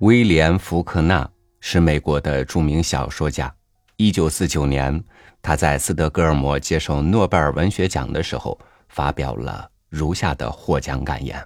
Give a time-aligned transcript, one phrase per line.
[0.00, 3.54] 威廉·福克纳是美国的著名小说家。
[3.96, 5.04] 一九四九年，
[5.40, 8.58] 他在斯德哥尔摩接受诺贝尔文学奖的时候，
[8.88, 11.40] 发表了如下的获奖感言：“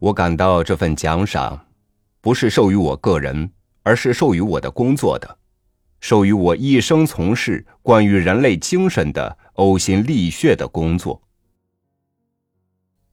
[0.00, 1.66] 我感到这份奖赏，
[2.20, 3.48] 不是授予我个人，
[3.84, 5.37] 而是授予我的工作的。”
[6.00, 11.20] 授予我一生从事关于人类精神的呕心沥血的工作。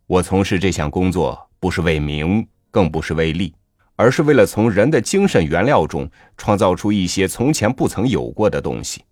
[0.08, 3.54] 我从事这项工作不是为名，更不是为利，
[3.95, 9.04] 而是为了从人的精神原料中创造出一些从前不曾有过的东西。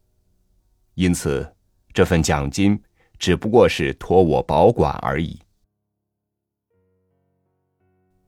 [0.93, 1.55] 因此，
[1.91, 2.79] 这份奖金
[3.17, 5.39] 只不过是托我保管而已。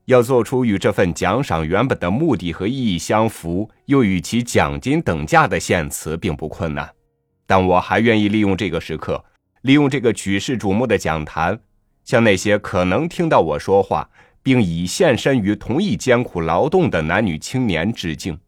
[0.06, 6.92] 要做出与这份奖赏原本的目的和意义相符，又与其奖金等价的献词，并不困难。
[7.48, 9.24] 但我还愿意利用这个时刻，
[9.62, 11.60] 利用这个举世瞩目的讲坛，
[12.04, 14.08] 向那些可能听到我说话，
[14.44, 18.40] 并已献身于同一艰苦劳动的男女青年致敬。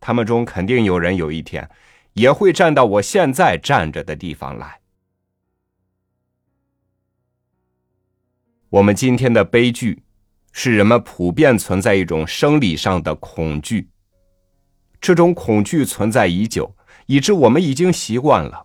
[0.00, 1.68] 他们中肯定有人有一天，
[2.14, 4.80] 也会站到我现在站着的地方来。
[8.70, 10.03] 我们今天的悲剧。
[10.56, 13.88] 是人们普遍存在一种生理上的恐惧，
[15.00, 16.72] 这种恐惧存在已久，
[17.06, 18.64] 以致我们已经习惯了。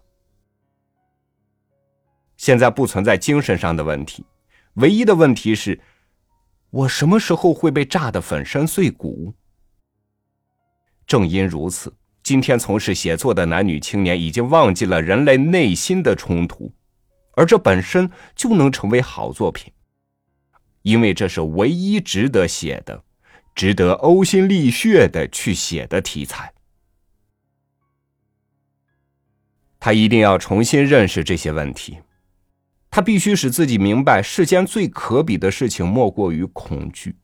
[2.38, 4.24] 现在不存在精神上的问题，
[4.76, 5.82] 唯一的问题是，
[6.70, 9.34] 我什么时候会被炸得粉身碎骨？
[11.08, 16.72] 正因如此，今天从事写作的男女青年已经忘记了人类内心的冲突，
[17.36, 19.74] 而这本身就能成为好作品。
[20.90, 23.04] 因为这是唯一值得写的、
[23.54, 26.52] 值得呕心沥血的去写的题材。
[29.80, 32.00] 他一定要重新认识这些问题，
[32.90, 37.16] 他必须使自己明白世间最可比的事情莫过于恐惧。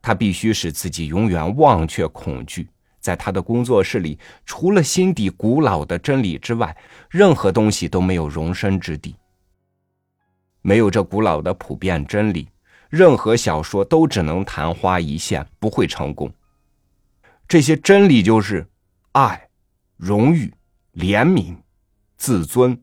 [0.00, 2.68] 他必须使自己永远忘却恐惧，
[3.00, 6.76] 在他的工作室里，除了心底古老的真理之外，
[7.10, 9.16] 任何东西都没有容身之地。
[10.66, 12.48] 没有这古老的普遍真理，
[12.88, 16.28] 任何小说都只能昙花一现，不会成功。
[17.46, 18.66] 这些真理就是
[19.12, 19.48] 爱、
[19.96, 20.52] 荣誉、
[20.94, 21.54] 怜悯、
[22.16, 22.82] 自尊、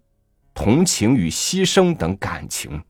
[0.54, 2.82] 同情与牺牲等感情。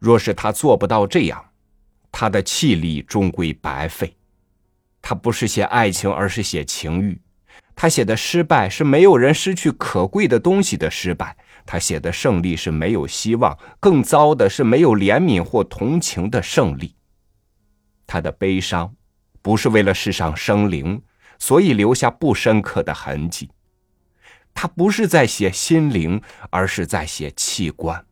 [0.00, 1.52] 若是他做不到这样，
[2.10, 4.16] 他的气力终归白费。
[5.00, 7.20] 他不是写爱情，而是写情欲。
[7.76, 11.36] 他写的失败是没有人失去可贵的东西的失败。
[11.64, 16.94] 他写的胜利是没有希望，更糟的是没有怜悯或同情的胜利。
[18.06, 18.94] 他的悲伤
[19.40, 21.02] 不是为了世上生灵，
[21.38, 23.50] 所以留下不深刻的痕迹。
[24.54, 28.04] 他不是在写心灵，而是在写器官。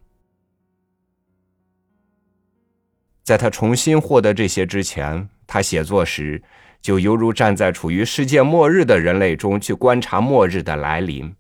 [3.23, 6.43] 在他重新获得这些之前，他写作时
[6.81, 11.35] 就犹如站在处于世界末日的人类中去观察末日的来临。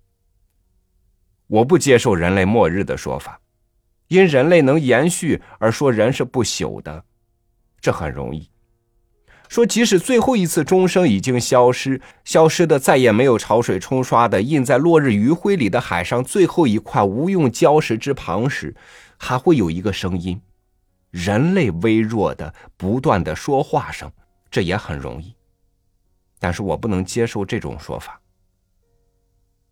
[1.50, 3.40] 我不接受人类末日的说法，
[4.06, 7.04] 因人类能延续而说人是不朽的，
[7.80, 8.48] 这很容易。
[9.48, 18.72] 说即使最后一次钟声已经消失，消失的再也没有潮水冲刷的印在落日余晖里的海上最后一块无用礁石之旁时，
[19.16, 20.40] 还会有一个声音，
[21.10, 24.08] 人类微弱的不断的说话声，
[24.52, 25.34] 这也很容易。
[26.38, 28.20] 但是我不能接受这种说法。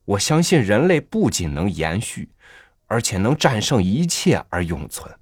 [0.08, 2.30] 我相信人类不仅能延续，
[2.86, 5.14] 而且能战胜一切而永存。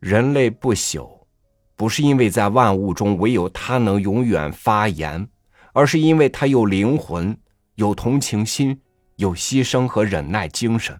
[0.00, 1.26] 人类不朽，
[1.76, 5.28] 不是因为在万物中唯有它能永远发言，
[5.74, 7.38] 而是因为它有灵魂、
[7.74, 8.80] 有同情心、
[9.16, 10.98] 有牺牲和忍耐精神。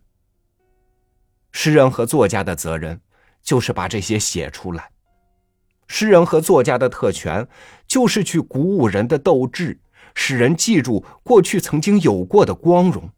[1.53, 3.01] 诗人和作家的责任
[3.43, 4.91] 就是把这些写出来。
[5.87, 7.49] 诗人和作家的特权
[7.87, 9.81] 就是去鼓舞人的斗志。
[10.21, 13.09] 使人记住过去曾经有过的光荣，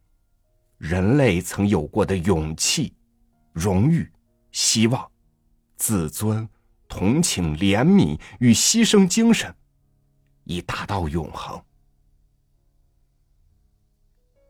[0.77, 2.93] 人类曾有过的勇气、
[3.55, 4.07] 荣誉、
[4.53, 5.11] 希望、
[5.77, 6.47] 自尊、
[6.87, 9.53] 同情、怜悯与牺牲精神，
[10.45, 11.59] 以达到永恒。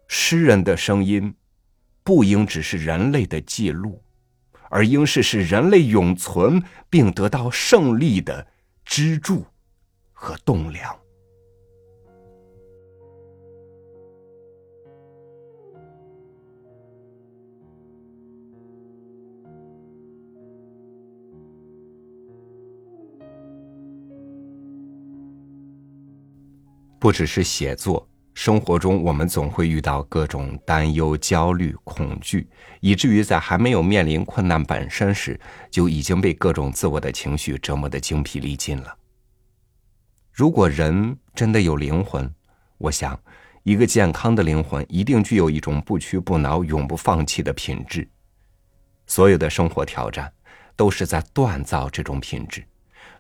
[0.09, 1.33] 诗人的声音，
[2.03, 4.03] 不应只是人类的记录，
[4.71, 6.61] 而应是使人类永存
[6.91, 8.45] 并得到胜利的
[8.85, 9.47] 支柱
[10.13, 11.00] 和栋梁。
[27.01, 32.47] 不只是写作，生活中我们总会遇到各种担忧、焦虑、恐惧，
[32.81, 38.95] 以至于在还没有面临困难本身时，就已经被各种自我的情绪折磨得精疲力尽了。
[40.31, 42.31] 如果人真的有灵魂，
[42.77, 43.19] 我想，
[43.63, 48.07] 一个健康的灵魂一定具有一种不屈不挠、永不放弃的品质。
[49.07, 50.31] 所有的生活挑战，
[50.77, 52.63] 都是在锻造这种品质。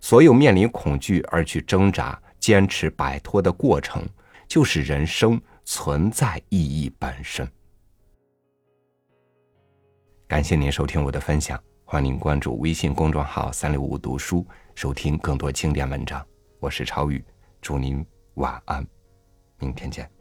[0.02, 4.04] 所有面临恐惧而去挣扎、坚持摆脱的过程，
[4.48, 7.48] 就是人生存在意义本身。
[10.26, 16.24] 感谢您收听我的分享，欢迎您关注微信公众号“三六五读书”，收听更多经典文章。
[16.58, 17.24] 我是超宇，
[17.60, 18.04] 祝您
[18.34, 18.86] 晚安，
[19.58, 20.19] 明天见。